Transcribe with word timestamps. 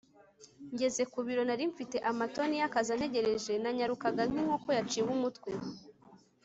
Ngeze 0.73 1.03
ku 1.11 1.19
biro 1.25 1.41
nari 1.45 1.63
mfite 1.71 1.97
amatoni 2.11 2.55
yakazi 2.61 2.89
antegereje 2.95 3.51
Nanyarukaga 3.63 4.21
nkinkoko 4.29 4.67
yaciwe 4.77 5.09
umutwe 5.17 5.51